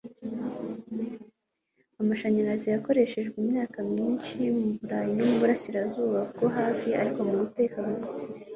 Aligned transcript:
Amashanyarazi 2.01 2.67
yakoreshejwe 2.69 3.35
imyaka 3.43 3.77
myinshi 3.91 4.37
muburayi 4.57 5.11
no 5.17 5.23
muburasirazuba 5.29 6.19
bwo 6.33 6.45
hafi 6.57 6.87
ariko 7.01 7.19
muguteka 7.29 7.79
gusa 7.89 8.09